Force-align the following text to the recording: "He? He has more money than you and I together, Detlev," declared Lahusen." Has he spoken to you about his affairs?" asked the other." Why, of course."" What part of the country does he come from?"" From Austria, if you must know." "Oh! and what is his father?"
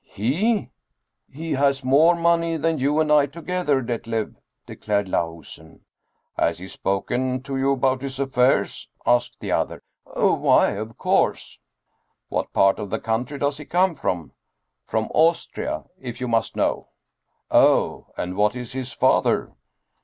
"He? 0.03 0.71
He 1.31 1.51
has 1.51 1.83
more 1.83 2.15
money 2.15 2.57
than 2.57 2.79
you 2.79 2.99
and 2.99 3.11
I 3.11 3.27
together, 3.27 3.83
Detlev," 3.83 4.33
declared 4.65 5.07
Lahusen." 5.07 5.81
Has 6.39 6.57
he 6.57 6.67
spoken 6.67 7.43
to 7.43 7.55
you 7.55 7.73
about 7.73 8.01
his 8.01 8.19
affairs?" 8.19 8.89
asked 9.05 9.39
the 9.39 9.51
other." 9.51 9.83
Why, 10.05 10.69
of 10.69 10.97
course."" 10.97 11.59
What 12.29 12.51
part 12.51 12.79
of 12.79 12.89
the 12.89 12.99
country 12.99 13.37
does 13.37 13.59
he 13.59 13.65
come 13.65 13.93
from?"" 13.93 14.31
From 14.89 15.05
Austria, 15.13 15.83
if 15.99 16.19
you 16.19 16.27
must 16.27 16.55
know." 16.55 16.87
"Oh! 17.51 18.07
and 18.17 18.35
what 18.35 18.55
is 18.55 18.71
his 18.73 18.93
father?" 18.93 19.53